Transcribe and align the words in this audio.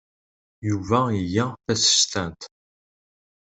Yuba 0.69 0.99
iga 1.21 1.45
tasestant. 1.65 2.41